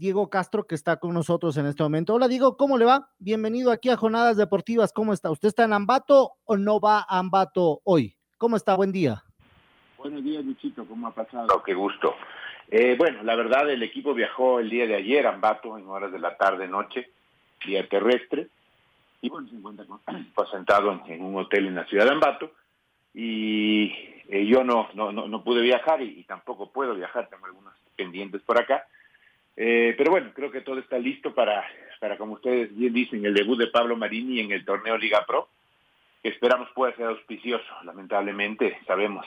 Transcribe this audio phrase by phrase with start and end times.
[0.00, 2.14] Diego Castro, que está con nosotros en este momento.
[2.14, 3.10] Hola, Diego, ¿cómo le va?
[3.18, 4.94] Bienvenido aquí a Jornadas Deportivas.
[4.94, 5.30] ¿Cómo está?
[5.30, 8.16] ¿Usted está en Ambato o no va a Ambato hoy?
[8.38, 8.74] ¿Cómo está?
[8.76, 9.22] Buen día.
[9.98, 10.86] Buenos días, Luchito.
[10.86, 11.62] ¿Cómo ha pasado?
[11.62, 12.14] Qué gusto.
[12.70, 16.10] Eh, bueno, la verdad, el equipo viajó el día de ayer a Ambato en horas
[16.10, 17.10] de la tarde-noche,
[17.66, 18.48] día terrestre,
[19.20, 19.84] y bueno, se encuentra
[20.50, 22.52] sentado en, un hotel en la ciudad de Ambato,
[23.12, 23.92] y
[24.30, 28.40] eh, yo no, no, no, pude viajar y, y tampoco puedo viajar, tengo algunos pendientes
[28.40, 28.86] por acá,
[29.56, 31.64] eh, pero bueno, creo que todo está listo para,
[32.00, 35.48] para, como ustedes bien dicen, el debut de Pablo Marini en el torneo Liga Pro,
[36.22, 37.66] que esperamos pueda ser auspicioso.
[37.84, 39.26] Lamentablemente, sabemos,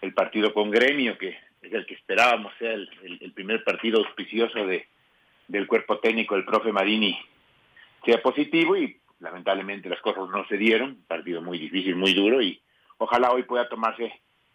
[0.00, 4.86] el partido con Gremio, que es el que esperábamos sea el, primer partido auspicioso de,
[5.48, 7.18] del cuerpo técnico del profe Marini,
[8.04, 12.60] sea positivo y lamentablemente las cosas no se dieron, partido muy difícil, muy duro y
[12.98, 14.12] ojalá hoy pueda tomarse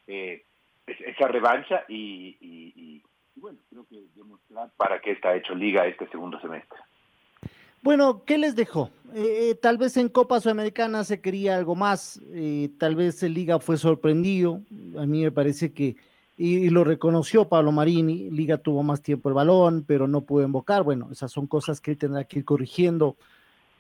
[0.08, 0.44] eh,
[0.88, 3.02] esa revancha y
[3.36, 6.78] bueno, creo que demostrar para qué está hecho Liga este segundo semestre.
[7.82, 8.90] Bueno, ¿qué les dejó?
[9.14, 13.34] Eh, eh, tal vez en Copa Sudamericana se quería algo más, eh, tal vez el
[13.34, 14.62] Liga fue sorprendido,
[14.98, 15.98] a mí me parece que,
[16.38, 20.84] y, lo reconoció Pablo Marini, Liga tuvo más tiempo el balón, pero no pudo invocar,
[20.84, 23.18] bueno, esas son cosas que él tendrá que ir corrigiendo.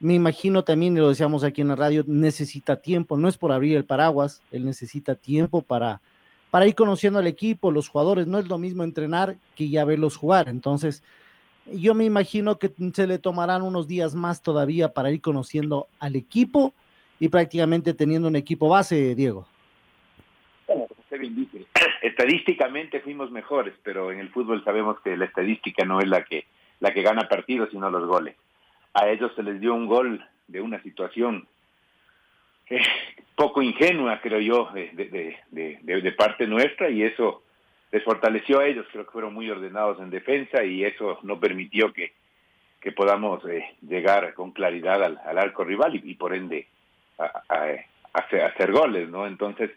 [0.01, 3.53] Me imagino también, y lo decíamos aquí en la radio, necesita tiempo, no es por
[3.53, 6.01] abrir el paraguas, él necesita tiempo para,
[6.53, 8.27] para ir conociendo al equipo, los jugadores.
[8.27, 10.49] No es lo mismo entrenar que ya verlos jugar.
[10.49, 11.03] Entonces,
[11.65, 16.15] yo me imagino que se le tomarán unos días más todavía para ir conociendo al
[16.15, 16.75] equipo
[17.19, 19.47] y prácticamente teniendo un equipo base, Diego.
[22.03, 26.45] estadísticamente fuimos mejores, pero en el fútbol sabemos que la estadística no es la que
[26.81, 28.35] la que gana partidos, sino los goles.
[28.93, 31.47] A ellos se les dio un gol de una situación
[32.69, 32.81] eh,
[33.35, 37.43] poco ingenua, creo yo, de, de, parte nuestra y eso
[37.91, 41.91] les fortaleció a ellos, creo que fueron muy ordenados en defensa y eso no permitió
[41.93, 42.11] que,
[42.95, 46.67] podamos eh, llegar con claridad al, arco rival y, por ende
[47.17, 47.77] a,
[48.13, 49.25] hacer, goles, ¿no?
[49.25, 49.71] Entonces,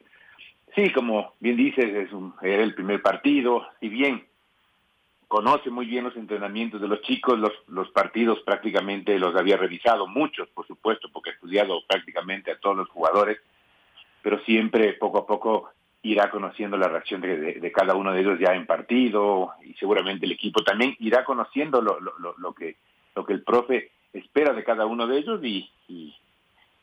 [0.75, 4.25] sí, como bien dices, es un, era el primer partido, si bien
[5.29, 10.07] conoce muy bien los entrenamientos de los chicos, los, los partidos prácticamente los había revisado,
[10.07, 13.39] muchos por supuesto, porque he estudiado prácticamente a todos los jugadores,
[14.23, 15.71] pero siempre poco a poco
[16.03, 20.33] irá conociendo la reacción de, cada uno de ellos ya en partido y seguramente el
[20.33, 22.77] equipo también irá conociendo lo, lo, lo, que
[23.17, 26.15] lo que el profe espera de cada uno de ellos y, y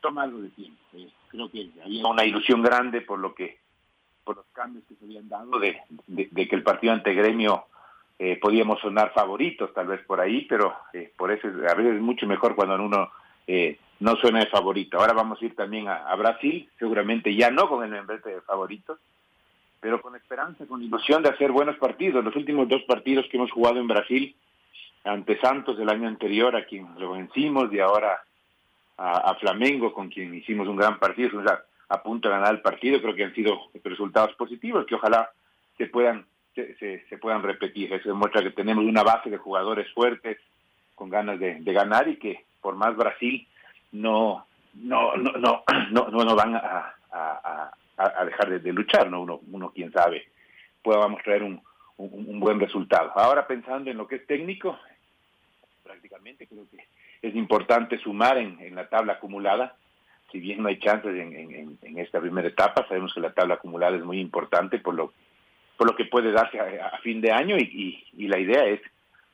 [0.01, 0.77] toma algo de tiempo.
[0.93, 3.59] Eh, creo que había una ilusión grande por lo que
[4.25, 7.65] por los cambios que se habían dado de, de que el partido ante Gremio
[8.19, 12.01] eh, podíamos sonar favoritos tal vez por ahí, pero eh, por eso a veces es
[12.01, 13.11] mucho mejor cuando uno
[13.47, 14.99] eh, no suena de favorito.
[14.99, 18.99] Ahora vamos a ir también a, Brasil, seguramente ya no con el membrete de favoritos,
[19.79, 22.23] pero con esperanza, con ilusión de hacer buenos partidos.
[22.23, 24.35] Los últimos dos partidos que hemos jugado en Brasil,
[25.03, 28.23] ante Santos el año anterior, a quien lo vencimos, y ahora
[28.97, 32.61] a, Flamengo, con quien hicimos un gran partido, o sea, a punto de ganar el
[32.61, 35.31] partido, creo que han sido resultados positivos que ojalá
[35.77, 36.25] se puedan
[36.55, 37.93] se, se, puedan repetir.
[37.93, 40.37] Eso demuestra que tenemos una base de jugadores fuertes,
[40.95, 43.47] con ganas de, ganar y que por más Brasil
[43.91, 46.95] no no no no no, no, van a,
[48.25, 49.21] dejar de, luchar, ¿no?
[49.21, 50.27] Uno, uno quién sabe,
[50.81, 51.61] podamos traer un,
[51.97, 53.11] un, buen resultado.
[53.15, 54.77] Ahora pensando en lo que es técnico,
[55.83, 56.85] prácticamente creo que
[57.21, 59.75] es importante sumar en, la tabla acumulada,
[60.31, 63.55] si bien no hay chances en, en, en, esta primera etapa, sabemos que la tabla
[63.55, 65.13] acumulada es muy importante por lo
[65.77, 68.79] por lo que puede darse a, fin de año y, la idea es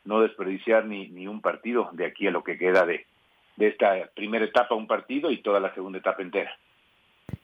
[0.06, 3.06] no desperdiciar ni, ni un partido de aquí a lo que queda de,
[3.58, 6.52] de esta primera etapa, un partido y toda la segunda etapa entera.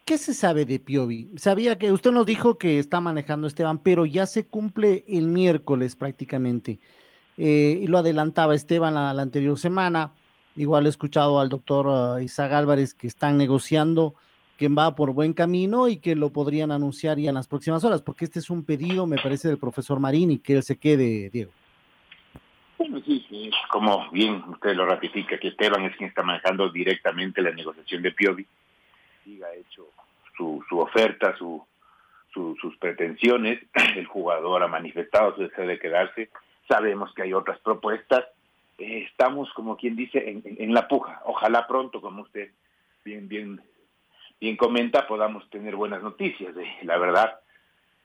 [0.05, 1.29] ¿Qué se sabe de Piovi?
[1.35, 5.95] Sabía que usted nos dijo que está manejando Esteban, pero ya se cumple el miércoles
[5.95, 6.79] prácticamente.
[7.37, 10.13] Eh, y lo adelantaba Esteban la, la, anterior semana.
[10.55, 14.15] Igual he escuchado al doctor uh, Isaac Álvarez que están negociando
[14.57, 18.01] que va por buen camino y que lo podrían anunciar ya en las próximas horas,
[18.01, 21.51] porque este es un pedido, me parece, del profesor Marini, que él se quede, Diego.
[22.77, 27.41] Bueno, sí, sí, como bien usted lo ratifica, que Esteban es quien está manejando directamente
[27.41, 28.45] la negociación de Piovi,
[29.43, 29.87] ha hecho
[30.37, 31.65] su, su oferta, su,
[32.33, 33.59] sus pretensiones,
[33.95, 36.29] el jugador ha manifestado su deseo de quedarse,
[36.67, 38.25] sabemos que hay otras propuestas,
[38.77, 42.51] eh, estamos, como quien dice, en, en, la puja, ojalá pronto, como usted
[43.05, 43.61] bien, bien,
[44.39, 46.53] bien comenta, podamos tener buenas noticias,
[46.83, 47.39] la verdad,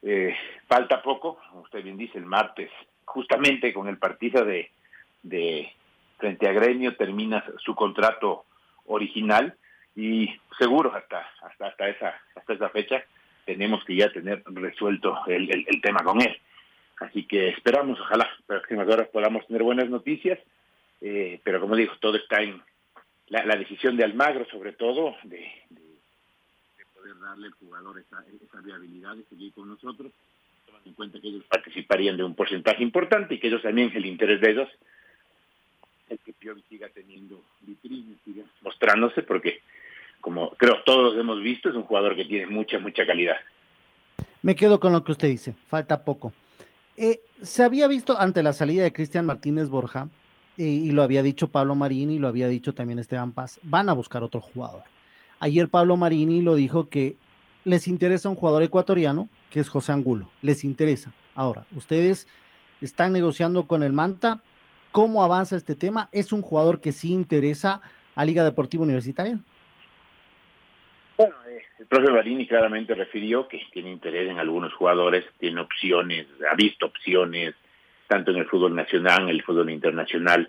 [0.01, 0.35] eh,
[0.67, 2.71] falta poco, usted bien dice, el martes
[3.05, 4.71] justamente con el partido de,
[5.21, 5.71] de
[6.17, 8.45] frente a Gremio termina su contrato
[8.85, 9.55] original
[9.95, 13.03] y seguro hasta hasta hasta esa hasta esa fecha
[13.45, 16.39] tenemos que ya tener resuelto el, el, tema con él.
[16.99, 20.39] Así que esperamos ojalá próximas horas podamos tener buenas noticias
[21.01, 22.61] eh, pero como digo todo está en
[23.27, 25.51] la, la decisión de Almagro sobre todo de,
[27.21, 30.11] darle al jugador esa, esa viabilidad de seguir con nosotros
[30.85, 34.41] en cuenta que ellos participarían de un porcentaje importante y que ellos también, el interés
[34.41, 34.69] de ellos,
[36.09, 39.61] es que Piovi siga teniendo vitrina, siga mostrándose, porque
[40.19, 43.37] como creo todos hemos visto, es un jugador que tiene mucha, mucha calidad.
[44.41, 46.33] Me quedo con lo que usted dice, falta poco.
[46.97, 50.09] Eh, se había visto ante la salida de Cristian Martínez Borja,
[50.57, 53.89] eh, y lo había dicho Pablo Marini, y lo había dicho también Esteban Paz, van
[53.89, 54.83] a buscar otro jugador.
[55.41, 57.15] Ayer Pablo Marini lo dijo que
[57.63, 60.29] les interesa un jugador ecuatoriano, que es José Angulo.
[60.43, 61.13] Les interesa.
[61.33, 62.27] Ahora, ustedes
[62.79, 64.39] están negociando con el Manta.
[64.91, 66.09] ¿Cómo avanza este tema?
[66.11, 67.81] ¿Es un jugador que sí interesa
[68.13, 69.39] a Liga Deportiva Universitaria?
[71.17, 76.27] Bueno, eh, el profe Barini claramente refirió que tiene interés en algunos jugadores, tiene opciones,
[76.51, 77.55] ha visto opciones,
[78.07, 80.47] tanto en el fútbol nacional, en el fútbol internacional.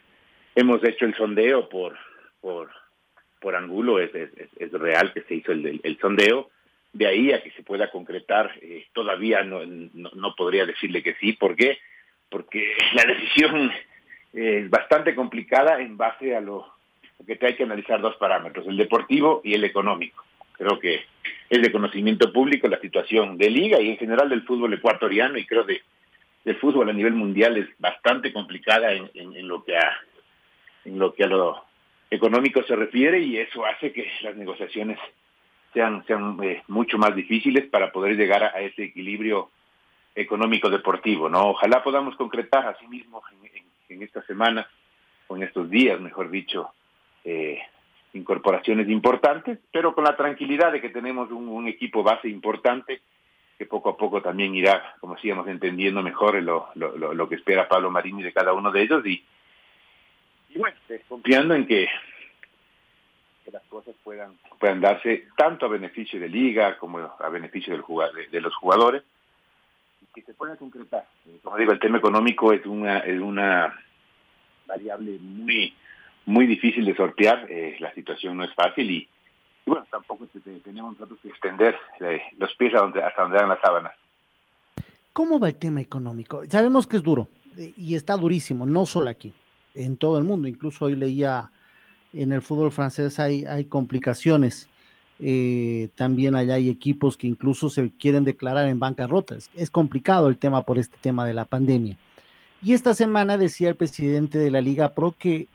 [0.54, 1.96] Hemos hecho el sondeo por,
[2.42, 2.68] por,
[3.42, 6.48] por Angulo, es, es, real que se hizo el, el sondeo
[6.92, 11.32] de ahí a que se pueda concretar, eh, todavía no, no, podría decirle que sí.
[11.32, 11.78] ¿Por qué?
[12.28, 13.72] Porque la decisión
[14.32, 16.66] es bastante complicada en base a lo,
[17.26, 20.24] que te hay que analizar dos parámetros, el deportivo y el económico.
[20.52, 21.02] Creo que
[21.48, 25.46] es de conocimiento público la situación de liga y en general del fútbol ecuatoriano y
[25.46, 25.82] creo de
[26.44, 29.96] del fútbol a nivel mundial es bastante complicada en, en, en lo que a
[30.84, 31.64] en lo que a lo
[32.12, 34.98] económico se refiere y eso hace que las negociaciones
[35.72, 39.50] sean, sean eh, mucho más difíciles para poder llegar a, ese equilibrio
[40.14, 41.48] económico deportivo, ¿no?
[41.48, 44.68] Ojalá podamos concretar así mismo en, en, en esta semana
[45.26, 46.68] o en estos días, mejor dicho,
[47.24, 47.60] eh,
[48.12, 53.00] incorporaciones importantes, pero con la tranquilidad de que tenemos un, equipo base importante
[53.56, 57.90] que poco a poco también irá, como decíamos, entendiendo mejor lo, lo que espera Pablo
[57.90, 59.24] Marini de cada uno de ellos y,
[60.54, 60.76] y bueno,
[61.08, 61.88] confiando en que
[63.50, 67.82] las cosas puedan puedan darse tanto a beneficio de liga como a beneficio del
[68.14, 69.02] de, de, los jugadores
[70.00, 71.06] y que se pueda concretar.
[71.42, 73.74] Como digo, el tema económico es una es una
[74.66, 75.74] variable muy
[76.26, 77.46] muy difícil de sortear.
[77.48, 79.08] Eh, la situación no es fácil y,
[79.66, 80.26] bueno, tampoco
[80.64, 83.92] tenemos que extender eh, los pies hasta donde dan las sábanas.
[85.12, 86.42] ¿Cómo va el tema económico?
[86.48, 87.28] Sabemos que es duro
[87.58, 89.32] eh, y está durísimo, no solo aquí,
[89.74, 90.48] en todo el mundo.
[90.48, 91.50] Incluso hoy leía
[92.12, 94.68] en el fútbol francés hay, hay complicaciones.
[95.18, 99.36] Eh, también allá hay equipos que incluso se quieren declarar en bancarrota.
[99.36, 101.96] Es, es complicado el tema por este tema de la pandemia.
[102.62, 105.48] Y esta semana decía el presidente de la Liga Pro que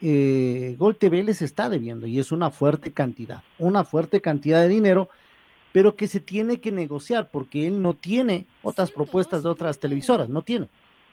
[0.00, 4.68] eh, Gol TV les está debiendo y es una fuerte cantidad, una fuerte cantidad de
[4.68, 5.08] dinero,
[5.72, 10.28] pero que se tiene que negociar porque él no tiene otras propuestas de otras televisoras,
[10.28, 10.68] no tiene.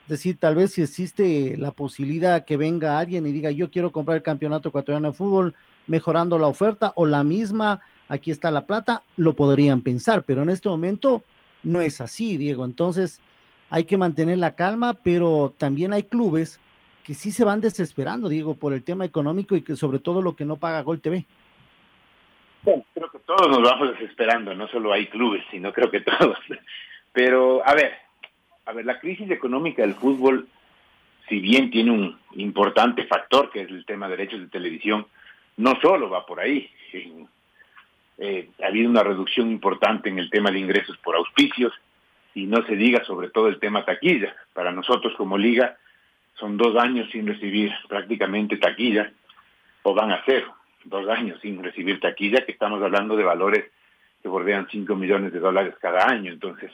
[0.08, 4.18] Decir, tal vez si existe la posibilidad que venga alguien y diga yo quiero comprar
[4.18, 5.56] el campeonato ecuatoriano de fútbol
[5.88, 10.50] mejorando la oferta o la misma, aquí está la plata, lo podrían pensar, pero en
[10.50, 11.24] este momento
[11.64, 12.66] no es así, Diego.
[12.66, 13.20] Entonces
[13.70, 16.60] hay que mantener la calma, pero también hay clubes
[17.04, 20.36] que sí se van desesperando, Diego, por el tema económico y que sobre todo lo
[20.36, 21.26] que no paga Gol TV.
[22.64, 26.38] Bueno, creo que todos nos vamos desesperando, no solo hay clubes, sino creo que todos.
[27.14, 27.94] Pero, a ver,
[28.66, 30.48] a ver, la crisis económica del fútbol,
[31.30, 35.06] si bien tiene un importante factor, que es el tema de derechos de televisión,
[35.58, 36.70] no solo va por ahí.
[38.18, 41.74] Eh, ha habido una reducción importante en el tema de ingresos por auspicios,
[42.34, 44.36] y no se diga sobre todo el tema taquilla.
[44.54, 45.78] Para nosotros como liga
[46.38, 49.12] son dos años sin recibir prácticamente taquilla,
[49.84, 50.46] o van a ser
[50.84, 53.66] dos años sin recibir taquilla, que estamos hablando de valores
[54.22, 56.32] que bordean 5 millones de dólares cada año.
[56.32, 56.72] Entonces,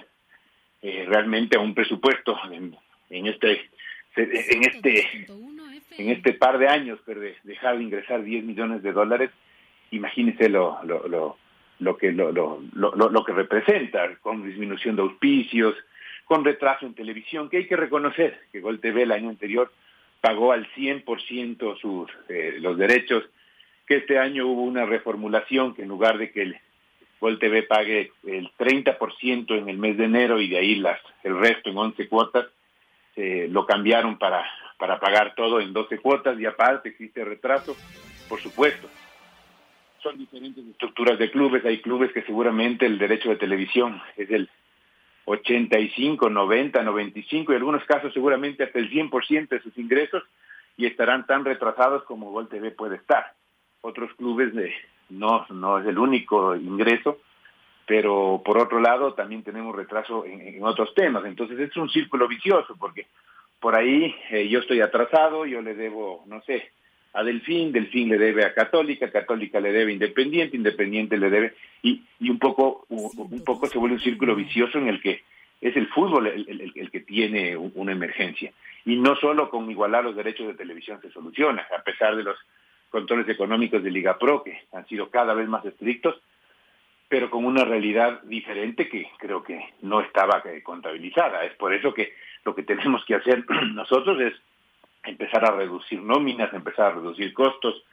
[0.82, 2.76] eh, realmente a un presupuesto en,
[3.10, 3.70] en, este
[4.16, 5.28] en este
[5.98, 9.32] en este par de años pero de dejar de ingresar 10 millones de dólares
[9.92, 11.38] imagínese lo, lo, lo,
[11.80, 15.76] lo que lo, lo, lo, lo, que representa, con disminución de auspicios,
[16.26, 19.72] con retraso en televisión, que hay que reconocer que Gol TV el año anterior
[20.22, 23.24] pagó al 100% sus, eh, los derechos,
[23.88, 26.58] que este año hubo una reformulación que en lugar de que el
[27.22, 31.38] Gol TV pague el 30% en el mes de enero y de ahí las el
[31.38, 32.48] resto en 11 cuotas,
[33.16, 34.44] eh, lo cambiaron para,
[34.80, 37.78] para pagar todo en 12 cuotas y aparte existe retraso,
[38.28, 38.90] por supuesto.
[40.02, 44.50] Son diferentes estructuras de clubes, hay clubes que seguramente el derecho de televisión es el
[45.26, 50.24] 85, 90, 95 y en algunos casos seguramente hasta el 100% de sus ingresos
[50.76, 53.36] y estarán tan retrasados como Gol TV puede estar.
[53.82, 54.74] Otros clubes de,
[55.12, 57.20] no, no es el único ingreso,
[57.86, 61.26] pero por otro lado también tenemos retraso en, otros temas.
[61.26, 63.08] Entonces es un círculo vicioso porque
[63.60, 66.72] por ahí eh, yo estoy atrasado, yo le debo, no sé,
[67.14, 71.54] a Delfín, Delfín le debe a Católica, Católica le debe a Independiente, Independiente le debe
[71.84, 75.24] y, y un poco un poco se vuelve un círculo vicioso en el que
[75.60, 78.52] es el fútbol el, el, el, que tiene una emergencia
[78.86, 82.38] y no solo con igualar los derechos de televisión se soluciona, a pesar de los
[82.92, 86.16] controles económicos de Liga Pro que han sido cada vez más estrictos,
[87.08, 91.44] pero con una realidad diferente que creo que no estaba eh, contabilizada.
[91.46, 92.14] Es por eso que
[92.46, 93.44] lo que tenemos que hacer
[93.74, 94.34] nosotros es
[95.04, 97.84] empezar a reducir nóminas, empezar a reducir costos.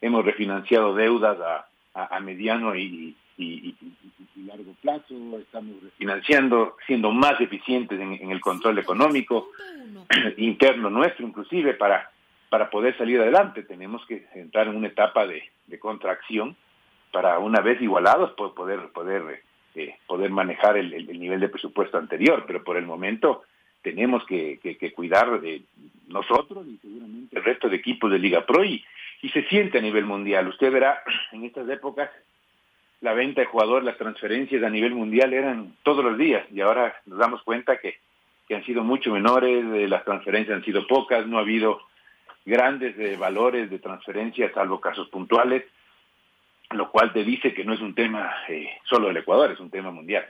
[0.00, 3.74] Hemos refinanciado deudas a, a, mediano y, y,
[4.46, 9.50] largo plazo, estamos refinanciando, siendo más eficientes en, el control económico
[10.36, 12.10] interno nuestro, inclusive para,
[12.52, 13.62] para poder salir adelante.
[13.62, 15.42] Tenemos que entrar en una etapa de,
[15.78, 16.54] contracción
[17.10, 19.42] para una vez igualados poder poder
[19.74, 23.44] eh, poder manejar el, el, nivel de presupuesto anterior, pero por el momento
[23.80, 25.62] tenemos que, que, cuidar de
[26.08, 28.84] nosotros y seguramente el resto de equipos de Liga Pro y,
[29.22, 30.46] y se siente a nivel mundial.
[30.48, 32.10] Usted verá en estas épocas
[33.00, 37.00] la venta de jugadores, las transferencias a nivel mundial eran todos los días y ahora
[37.06, 37.94] nos damos cuenta que,
[38.46, 41.80] que han sido mucho menores, eh, las transferencias han sido pocas, no ha habido
[42.44, 45.64] grandes eh, valores de transferencias salvo casos puntuales,
[46.70, 49.70] lo cual te dice que no es un tema eh, solo del Ecuador, es un
[49.70, 50.24] tema mundial.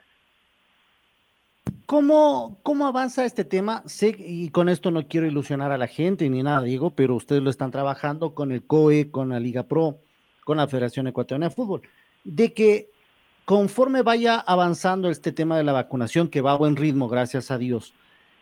[1.87, 3.83] ¿Cómo, ¿Cómo avanza este tema?
[3.87, 7.42] Sé, y con esto no quiero ilusionar a la gente ni nada, digo, pero ustedes
[7.42, 9.99] lo están trabajando con el COE, con la Liga Pro,
[10.45, 11.83] con la Federación Ecuatoriana de Fútbol,
[12.25, 12.88] de que
[13.45, 17.59] conforme vaya avanzando este tema de la vacunación, que va a buen ritmo, gracias a
[17.59, 17.95] Dios,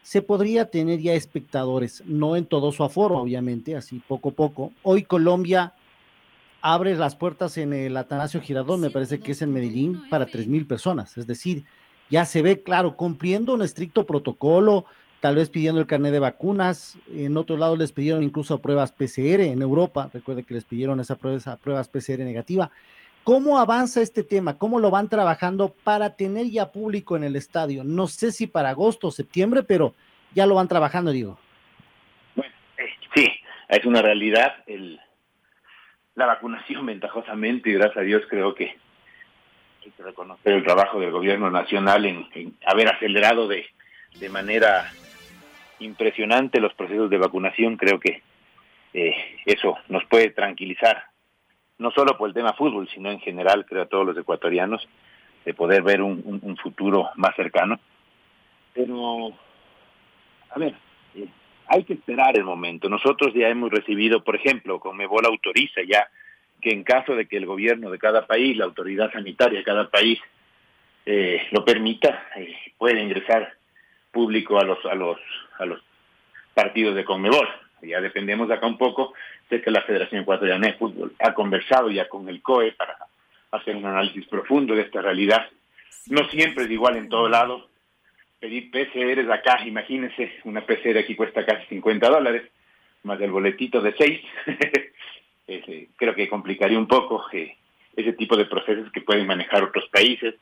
[0.03, 4.73] se podría tener ya espectadores, no en todo su aforo, obviamente, así poco a poco.
[4.83, 5.75] Hoy Colombia
[6.63, 10.47] abre las puertas en el Atanasio Girardón, me parece que es en Medellín, para tres
[10.47, 11.65] mil personas, es decir,
[12.11, 14.85] ya se ve, claro, cumpliendo un estricto protocolo,
[15.21, 16.99] tal vez pidiendo el carnet de vacunas.
[17.15, 20.11] En otro lado les pidieron incluso pruebas PCR en Europa.
[20.13, 22.73] Recuerde que les pidieron esa prueba, pruebas PCR negativa.
[23.25, 24.57] ¿Cómo avanza este tema?
[24.59, 27.85] ¿Cómo lo van trabajando para tener ya público en el estadio?
[27.85, 29.95] No sé si para agosto o septiembre, pero
[30.35, 31.39] ya lo van trabajando, digo.
[32.35, 33.29] Bueno, eh, sí,
[33.69, 34.65] es una realidad.
[34.67, 35.01] El,
[36.15, 38.77] la vacunación ventajosamente, y gracias a Dios creo que
[39.85, 43.67] hay que reconocer el trabajo del gobierno nacional en, haber acelerado de,
[44.19, 44.91] de, manera
[45.79, 47.77] impresionante los procesos de vacunación.
[47.77, 48.23] Creo que
[48.93, 49.15] eh,
[49.47, 51.05] eso nos puede tranquilizar,
[51.81, 54.87] no solo por el tema fútbol, sino en general, creo, a todos los ecuatorianos,
[55.45, 57.81] de poder ver un, futuro más cercano.
[58.75, 59.33] Pero,
[60.51, 60.75] a ver,
[61.15, 61.27] eh,
[61.67, 62.91] hay que esperar el momento.
[62.91, 66.09] Nosotros ya hemos recibido, por ejemplo, Conmebol autoriza ya
[66.61, 69.89] que en caso de que el gobierno de cada país, la autoridad sanitaria de cada
[69.89, 70.21] país
[71.07, 73.55] eh, lo permita, eh, puede ingresar
[74.13, 75.19] público a los a los
[75.59, 75.81] a los
[76.53, 77.49] partidos de Conmebol.
[77.83, 79.15] Ya dependemos acá un poco.
[79.49, 82.97] Sé que la Federación Ecuatoriana de Fútbol ha conversado ya con el COE para
[83.53, 85.49] hacer un análisis profundo de esta realidad.
[86.07, 87.69] No siempre es igual en todo lado.
[88.39, 92.51] Pedir PCR acá, imagínense, una PCR aquí cuesta casi 50 dólares,
[93.03, 94.21] más el boletito de 6.
[95.53, 97.57] Eh, creo que complicaría un poco eh,
[97.97, 100.37] ese tipo de procesos que pueden manejar otros países,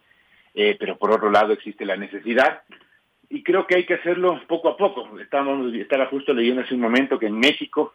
[0.55, 2.61] eh, pero por otro lado existe la necesidad
[3.31, 5.19] y creo que hay que hacerlo poco a poco.
[5.19, 7.95] Estamos, estaba justo leyendo hace un momento que en México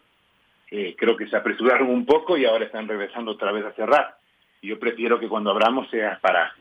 [0.97, 4.17] creo que se apresuraron un poco y ahora están regresando otra vez a cerrar.
[4.61, 6.53] Y yo prefiero que cuando abramos sea para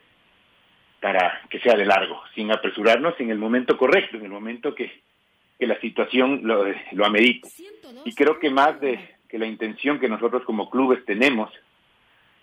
[1.01, 5.03] para que sea de largo, sin apresurarnos en el momento correcto, en el momento que,
[5.59, 7.49] que la situación lo, lo amerite.
[8.05, 11.51] Y creo que más de, que la intención que nosotros como clubes tenemos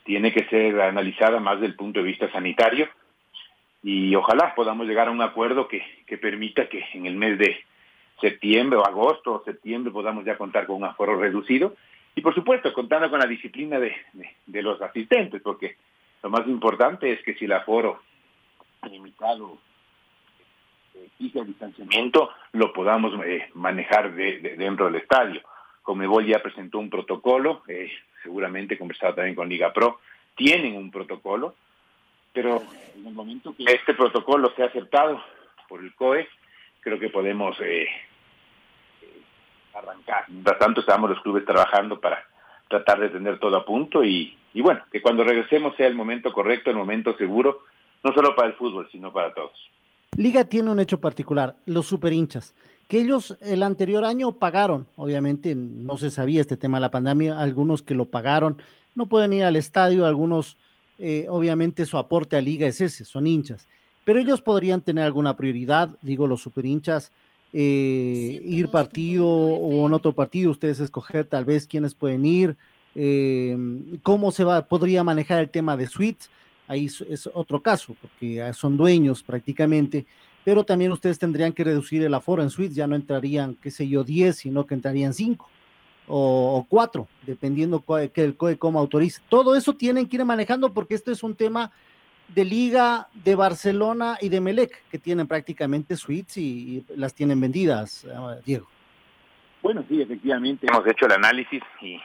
[0.04, 2.90] tiene que ser analizada más del punto de vista sanitario
[3.82, 7.58] y ojalá podamos llegar a un acuerdo que, que permita que en el mes de
[8.20, 11.76] septiembre o agosto o septiembre podamos ya contar con un aforo reducido
[12.16, 13.96] y por supuesto contando con la disciplina de,
[14.46, 15.78] de, los asistentes porque
[16.22, 18.02] Lo más importante es que si el aforo
[18.90, 19.58] limitado
[20.94, 25.42] exige el distanciamiento, lo podamos eh, manejar de, de, dentro del estadio.
[25.82, 27.90] Comebol ya presentó un protocolo, eh,
[28.22, 30.00] seguramente conversado también con Liga Pro,
[30.36, 31.56] tienen un protocolo,
[32.42, 32.64] pero
[32.96, 35.22] en el momento que este protocolo sea aceptado
[35.68, 36.26] por el COE,
[36.80, 37.86] creo que podemos eh,
[39.74, 40.24] arrancar.
[40.30, 42.26] Mientras tanto, estamos los clubes trabajando para
[42.70, 46.32] tratar de tener todo a punto y, y bueno, que cuando regresemos sea el momento
[46.32, 47.64] correcto, el momento seguro,
[48.06, 49.60] no solo para el fútbol, sino para todos.
[50.16, 52.56] Liga tiene un hecho particular, los super hinchas,
[52.88, 57.38] que ellos el anterior año pagaron, obviamente no se sabía este tema de la pandemia,
[57.38, 58.62] algunos que lo pagaron,
[58.96, 60.58] no pueden ir al estadio, algunos,
[61.02, 63.68] eh, obviamente su aporte a Liga es ese, son hinchas,
[64.04, 67.14] pero ellos podrían tener alguna prioridad, digo los super hinchas,
[67.54, 72.58] eh, ir partido o en otro partido, ustedes escoger tal vez quiénes pueden ir,
[72.96, 73.58] eh,
[74.04, 76.30] cómo se va, podría manejar el tema de suites,
[76.68, 80.06] ahí es otro caso, porque son dueños prácticamente,
[80.44, 83.88] pero también ustedes tendrían que reducir el aforo en suites, ya no entrarían, qué sé
[83.88, 85.50] yo, 10, sino que entrarían 5
[86.10, 89.22] o 4, dependiendo que el COE autorice.
[89.30, 91.72] Todo eso tienen que ir manejando porque esto es un tema
[92.28, 98.06] de Liga, de Barcelona y de Melec, que tienen prácticamente suites y, las tienen vendidas,
[98.06, 98.68] uh, Diego.
[99.62, 102.00] Bueno, sí, efectivamente hemos hecho el análisis y,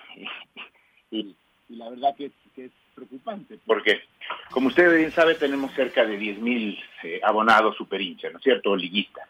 [1.11, 1.37] y,
[1.69, 4.03] la verdad que, es preocupante, porque
[4.51, 8.45] como usted bien sabe, tenemos cerca de 10 mil eh, abonados super hinchas, ¿no es
[8.45, 9.29] cierto?, liguistas.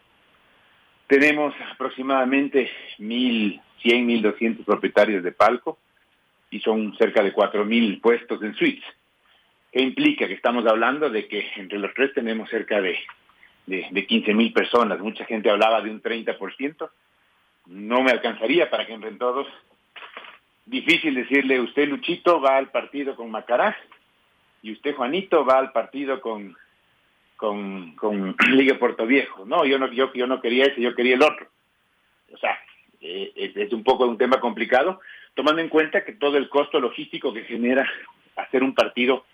[1.07, 2.69] Tenemos aproximadamente
[3.85, 5.77] 1.100, 1.200 propietarios de palco
[6.49, 8.85] y son cerca de 4.000 puestos en suites
[9.75, 10.25] ¿Qué implica?
[10.25, 12.97] Que estamos hablando de que entre los tres tenemos cerca de,
[13.65, 15.01] de, de 15 mil personas.
[15.01, 16.89] Mucha gente hablaba de un 30%.
[17.65, 19.45] No me alcanzaría para que entren todos.
[20.65, 23.75] Difícil decirle, usted Luchito va al partido con Macará
[24.61, 26.55] y usted Juanito va al partido con,
[27.35, 29.45] con, con Liga Puerto Viejo.
[29.45, 31.47] No, yo no, yo, yo no quería ese, yo quería el otro.
[32.33, 32.57] O sea,
[33.05, 34.99] eh, es, un poco un tema complicado,
[35.33, 37.87] tomando en cuenta que todo el costo logístico que genera
[38.35, 39.25] hacer un partido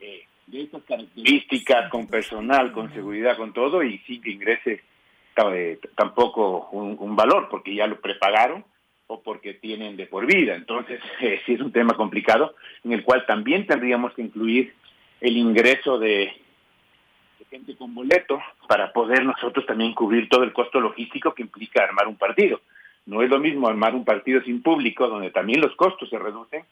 [0.00, 4.82] eh, de estas características, con personal, con seguridad, con todo, y sin que ingrese
[5.52, 8.64] eh, tampoco un, valor, porque ya lo prepagaron
[9.06, 10.54] o porque tienen de por vida.
[10.54, 14.74] Entonces, eh, sí es un tema complicado, en el cual también tendríamos que incluir
[15.20, 16.32] el ingreso de
[17.50, 22.06] gente con boleto para poder nosotros también cubrir todo el costo logístico que implica armar
[22.06, 22.60] un partido.
[23.06, 26.64] No es lo mismo armar un partido sin público, donde también los costos se reducen,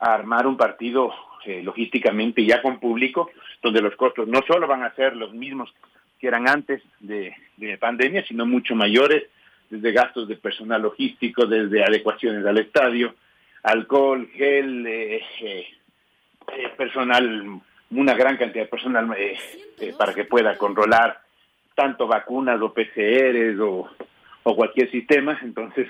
[0.00, 1.12] a armar un partido
[1.44, 3.30] eh, logísticamente ya con público,
[3.62, 5.72] donde los costos no solo van a ser los mismos
[6.20, 9.24] que eran antes de, de pandemia, sino mucho mayores,
[9.70, 13.14] desde gastos de personal logístico, desde adecuaciones al estadio,
[13.62, 15.66] alcohol, gel, eh, eh,
[16.76, 19.08] personal, una gran cantidad de personal
[19.96, 21.20] para que pueda controlar
[21.74, 23.88] tanto vacunas o PCRs o,
[24.42, 25.86] cualquier sistema, entonces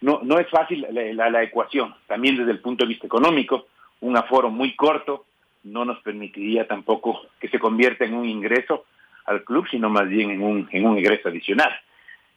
[0.00, 3.68] no, no es fácil la, la, la, ecuación, también desde el punto de vista económico,
[4.00, 5.26] un aforo muy corto
[5.62, 8.84] no nos permitiría tampoco que se convierta en un ingreso
[9.26, 11.72] al club, sino más bien en un, en un ingreso adicional.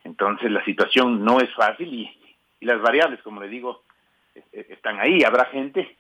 [0.04, 2.18] Entonces la situación no es fácil y,
[2.60, 3.84] y las variables, como le digo,
[4.52, 5.24] están ahí.
[5.24, 5.96] Habrá gente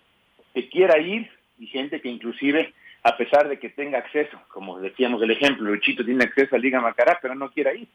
[0.53, 1.29] que quiera ir
[1.59, 2.73] y gente que inclusive,
[3.07, 6.81] a pesar de que tenga acceso, como decíamos el ejemplo, Luchito tiene acceso a Liga
[6.81, 7.87] Macará, pero no quiera ir,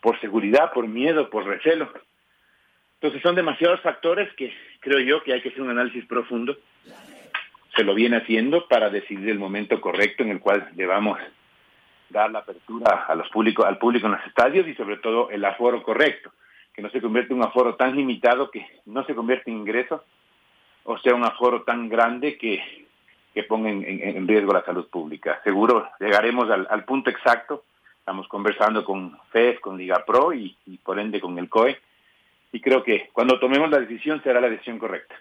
[0.00, 1.88] por seguridad, por miedo, por recelo.
[2.94, 6.58] Entonces son demasiados factores que creo yo que hay que hacer un análisis profundo.
[7.76, 11.16] Se lo viene haciendo para decidir el momento correcto en el cual debamos
[12.08, 15.44] dar la apertura a los públicos, al público en los estadios y sobre todo el
[15.44, 16.32] aforo correcto,
[16.74, 20.02] que no se convierte en un aforo tan limitado que no se convierte en ingreso,
[20.82, 22.88] o sea, un aforo tan grande que,
[23.34, 25.40] que ponga en, riesgo la salud pública.
[25.44, 27.64] Seguro llegaremos al, punto exacto.
[27.98, 31.78] Estamos conversando con FES, con Liga Pro y, y por ende con el COE
[32.52, 35.14] y creo que cuando tomemos la decisión será la decisión correcta.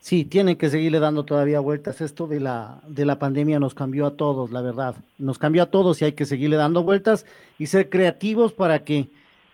[0.00, 2.00] Sí, tienen que seguirle dando todavía vueltas.
[2.00, 4.96] Esto de la, de la pandemia nos cambió a todos, la verdad.
[5.18, 7.26] Nos cambió a todos y hay que seguirle dando vueltas
[7.58, 9.08] y ser creativos para que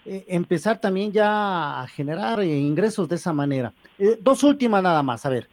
[0.05, 3.73] eh, empezar también ya a generar eh, ingresos de esa manera.
[3.99, 5.49] Eh, dos últimas nada más, a ver.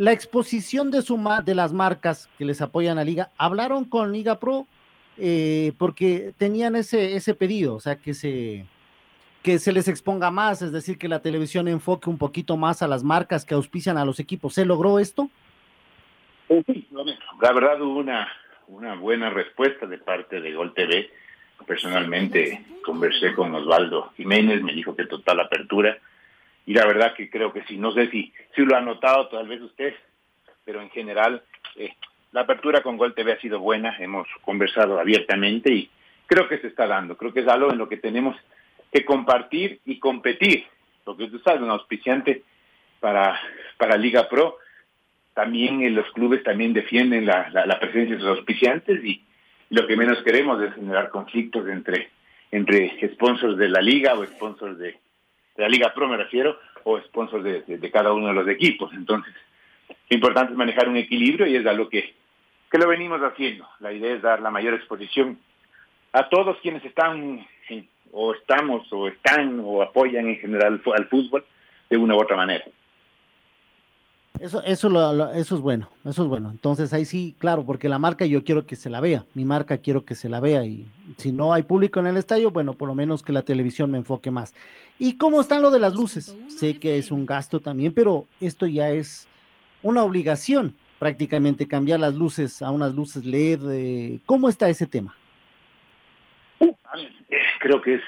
[0.00, 4.40] La exposición de, su de las marcas que les apoyan a Liga, ¿hablaron con Liga
[4.40, 4.66] Pro?
[5.18, 8.64] Eh, porque tenían ese, ese pedido, o sea, que se,
[9.42, 12.88] que se les exponga más, es decir, que la televisión enfoque un poquito más a
[12.88, 14.54] las marcas que auspician a los equipos.
[14.54, 15.28] ¿Se logró esto?
[16.48, 16.88] Sí,
[17.42, 18.26] la verdad hubo una,
[18.68, 21.10] una buena respuesta de parte de Gol TV.
[21.66, 25.98] Personalmente conversé con Osvaldo Jiménez, me dijo que total apertura.
[26.70, 29.48] Y la verdad que creo que sí, no sé si, si lo ha notado tal
[29.48, 29.92] vez usted,
[30.64, 31.42] pero en general
[31.74, 31.96] eh,
[32.30, 35.90] la apertura con Gol TV ha sido buena, hemos conversado abiertamente y
[36.26, 38.36] creo que se está dando, creo que es algo en lo que tenemos
[38.92, 40.64] que compartir y competir,
[41.02, 42.44] porque tú sabes, un auspiciante
[43.00, 43.36] para,
[43.76, 44.58] para Liga Pro,
[45.34, 49.24] también en los clubes también defienden la, la, presencia de sus auspiciantes y
[49.70, 52.10] lo que menos queremos es generar conflictos entre,
[52.52, 55.00] entre sponsors de la liga o sponsors de,
[55.60, 58.90] de la Liga Pro me refiero, o sponsors de, cada uno de los equipos.
[58.94, 59.34] Entonces,
[59.88, 62.14] lo importante es manejar un equilibrio y es algo que,
[62.70, 63.68] que lo venimos haciendo.
[63.80, 65.38] La idea es dar la mayor exposición
[66.12, 67.46] a todos quienes están
[68.12, 71.44] o estamos o están o apoyan en general al fútbol
[71.90, 72.64] de una u otra manera.
[74.40, 76.50] Eso, eso, lo, eso es bueno, eso es bueno.
[76.50, 79.76] Entonces ahí sí, claro, porque la marca yo quiero que se la vea, mi marca
[79.76, 80.86] quiero que se la vea y
[81.18, 83.98] si no hay público en el estadio, bueno, por lo menos que la televisión me
[83.98, 84.54] enfoque más.
[84.98, 86.34] ¿Y cómo están lo de las luces?
[86.48, 89.28] Sé que es un gasto también, pero esto ya es
[89.82, 93.60] una obligación prácticamente cambiar las luces a unas luces LED.
[93.70, 95.14] Eh, ¿Cómo está ese tema?
[97.58, 98.02] Creo que es,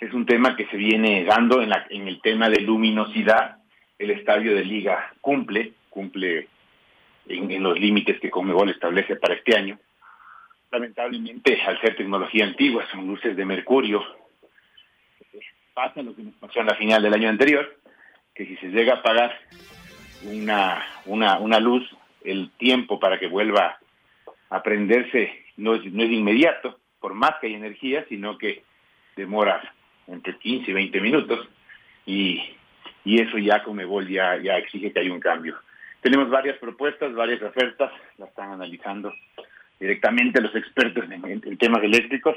[0.00, 3.58] es un tema que se viene dando en, la, en el tema de luminosidad
[3.98, 6.48] el estadio de liga cumple, cumple
[7.28, 9.78] en, los límites que Conmebol establece para este año.
[10.70, 14.04] Lamentablemente, al ser tecnología antigua, son luces de mercurio,
[15.74, 17.78] pasa lo que nos pasó en la final del año anterior,
[18.34, 19.38] que si se llega a apagar
[20.24, 21.84] una, una, una luz,
[22.24, 23.78] el tiempo para que vuelva
[24.48, 28.62] a prenderse no es, no es inmediato, por más que hay energía, sino que
[29.16, 29.74] demora
[30.06, 31.48] entre 15 y 20 minutos
[32.06, 32.42] y
[33.06, 35.56] y eso ya Comebol ya, ya exige que haya un cambio.
[36.00, 39.14] Tenemos varias propuestas, varias ofertas, las están analizando
[39.78, 42.34] directamente los expertos en, temas eléctricos,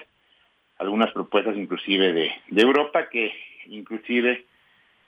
[0.78, 3.34] algunas propuestas inclusive de, de Europa, que
[3.66, 4.46] inclusive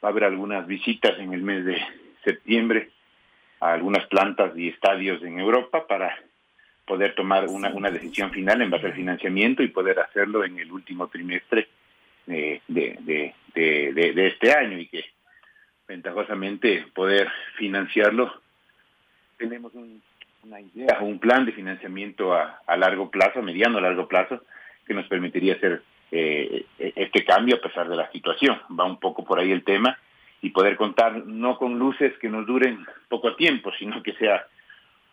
[0.04, 1.80] va a haber algunas visitas en el mes de
[2.24, 2.90] septiembre
[3.60, 6.18] a algunas plantas y estadios en Europa para
[6.88, 10.72] poder tomar una, una decisión final en base al financiamiento y poder hacerlo en el
[10.72, 11.68] último trimestre
[12.26, 15.06] de, de, de, de este año y que
[15.92, 18.34] ventajosamente poder financiarlo.
[19.38, 20.02] Tenemos un,
[20.44, 24.42] una idea, un plan de financiamiento a, largo plazo, mediano a largo plazo,
[24.88, 28.58] que nos permitiría hacer eh, este cambio a pesar de la situación.
[28.78, 29.98] Va un poco por ahí el tema
[30.42, 34.48] y poder contar no con luces que nos duren poco tiempo, sino que sea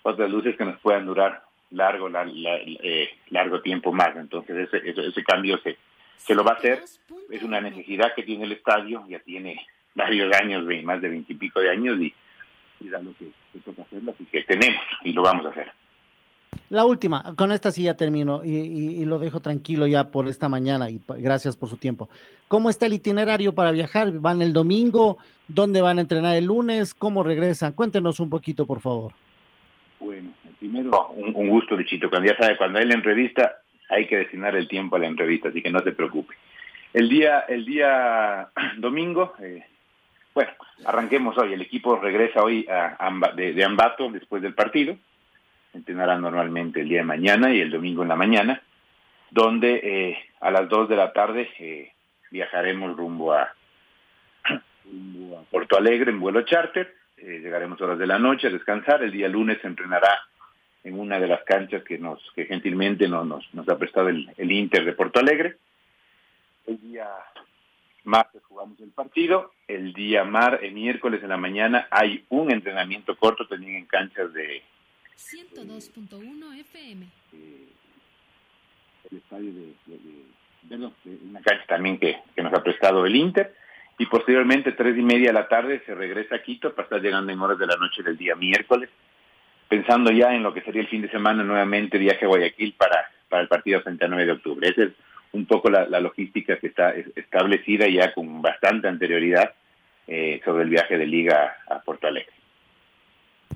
[0.03, 4.17] otras luces que nos puedan durar largo, la, eh, largo tiempo más.
[4.17, 5.77] Entonces ese, ese, ese cambio se,
[6.19, 6.85] se lo va a hacer.
[7.31, 9.67] Es una necesidad que tiene el estadio, ya tiene
[9.99, 12.15] varios años, más de veintipico de años, y,
[12.81, 15.71] y lo que, que toca hacerlo, así que tenemos y lo vamos a hacer.
[16.71, 20.49] La última, con esta sí ya termino y, y, lo dejo tranquilo ya por esta
[20.49, 22.09] mañana y gracias por su tiempo.
[22.47, 24.13] ¿Cómo está el itinerario para viajar?
[24.13, 25.19] ¿Van el domingo?
[25.47, 26.95] ¿Dónde van a entrenar el lunes?
[26.95, 27.73] ¿Cómo regresan?
[27.73, 29.13] Cuéntenos un poquito, por favor.
[29.99, 32.11] Bueno, primero, un, un gusto, Lichito.
[32.11, 35.49] Cuando ya sabe, cuando hay la entrevista, hay que destinar el tiempo a la entrevista,
[35.49, 36.35] así que no se preocupe.
[36.93, 39.65] El día, el día domingo, eh,
[40.39, 40.53] bueno,
[40.85, 41.53] arranquemos hoy.
[41.53, 42.65] El equipo regresa hoy
[43.35, 44.97] de, Ambato después del partido.
[45.75, 48.63] Entrenará normalmente el día de mañana y el domingo en la mañana,
[49.33, 51.93] donde eh, a las 2 de la tarde eh,
[52.31, 53.53] viajaremos rumbo a,
[54.85, 56.95] rumbo Porto Alegre en vuelo charter.
[57.17, 59.03] Eh, llegaremos horas de la noche a descansar.
[59.03, 60.21] El día lunes se entrenará
[60.85, 64.85] en una de las canchas que nos que gentilmente nos ha prestado el, el Inter
[64.85, 65.57] de Porto Alegre.
[66.65, 67.09] El día
[68.09, 73.17] martes jugamos el partido, el día mar, el miércoles en la mañana hay un entrenamiento
[73.17, 74.63] corto también en canchas de
[75.17, 77.07] 102.1 FM.
[77.35, 77.69] Eh,
[79.11, 79.75] el estadio de,
[80.63, 80.93] de,
[81.29, 83.55] una cancha también que, que, nos ha prestado el Inter
[83.99, 87.33] y posteriormente tres y media de la tarde se regresa a Quito para estar llegando
[87.33, 88.91] en horas de la noche del día miércoles
[89.69, 93.11] pensando ya en lo que sería el fin de semana nuevamente viaje a Guayaquil para,
[93.29, 94.69] para el partido frente a 9 de octubre.
[94.69, 94.91] Ese es
[95.33, 99.53] un poco la, logística que está establecida ya con bastante anterioridad
[100.07, 102.33] eh, sobre el viaje de liga a Porto Alegre.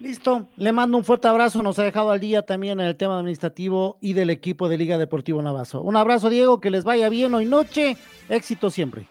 [0.01, 3.19] Listo, le mando un fuerte abrazo, nos ha dejado al día también en el tema
[3.19, 5.83] administrativo y del equipo de Liga Deportivo Navazo.
[5.83, 7.97] Un abrazo, Diego, que les vaya bien hoy noche,
[8.29, 9.07] éxito siempre.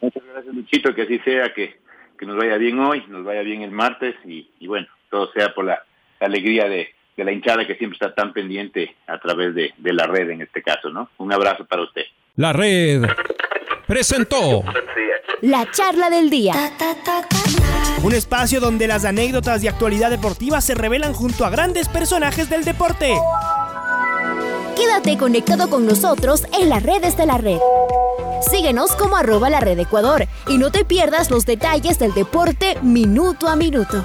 [0.00, 1.76] Muchas gracias, Luchito, que así sea, que,
[2.18, 5.54] que nos vaya bien hoy, nos vaya bien el martes y, y bueno, todo sea
[5.54, 5.82] por la
[6.20, 10.06] alegría de, de la hinchada que siempre está tan pendiente a través de, de, la
[10.06, 11.10] red en este caso, ¿no?
[11.18, 12.02] Un abrazo para usted.
[12.36, 13.02] La red
[13.86, 14.64] presentó
[15.42, 16.54] la charla del día.
[18.02, 22.64] Un espacio donde las anécdotas de actualidad deportiva se revelan junto a grandes personajes del
[22.64, 23.14] deporte.
[24.76, 27.58] Quédate conectado con nosotros en las redes de la red.
[28.50, 33.48] Síguenos como arroba la red Ecuador y no te pierdas los detalles del deporte minuto
[33.48, 34.04] a minuto.